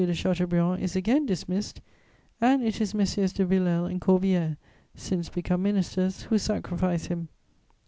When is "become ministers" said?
5.29-6.23